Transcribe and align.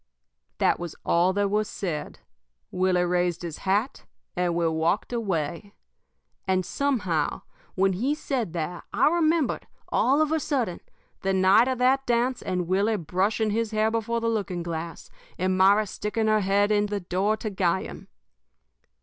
_'"That 0.57 0.79
was 0.79 0.95
all 1.05 1.31
that 1.33 1.51
was 1.51 1.69
said. 1.69 2.21
Willie 2.71 3.03
raised 3.05 3.43
his 3.43 3.59
hat, 3.69 4.05
and 4.35 4.55
we 4.55 4.67
walked 4.67 5.13
away. 5.13 5.75
"And, 6.47 6.65
somehow, 6.65 7.43
when 7.75 7.93
he 7.93 8.15
said 8.15 8.53
that, 8.53 8.83
I 8.91 9.07
remembered, 9.09 9.67
all 9.89 10.19
of 10.19 10.31
a 10.31 10.39
sudden, 10.39 10.79
the 11.21 11.33
night 11.33 11.67
of 11.67 11.77
that 11.77 12.07
dance 12.07 12.41
and 12.41 12.67
Willie 12.67 12.97
brushing 12.97 13.51
his 13.51 13.69
hair 13.69 13.91
before 13.91 14.19
the 14.19 14.27
looking 14.27 14.63
glass, 14.63 15.11
and 15.37 15.55
Myra 15.55 15.85
sticking 15.85 16.25
her 16.25 16.39
head 16.41 16.71
in 16.71 16.87
the 16.87 16.99
door 16.99 17.37
to 17.37 17.51
guy 17.51 17.83
him. 17.83 18.07